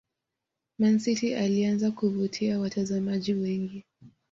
Man 0.79 0.99
city 0.99 1.31
ilianza 1.31 1.91
kuvutia 1.91 2.59
watazamaji 2.59 3.33
wengi 3.33 3.85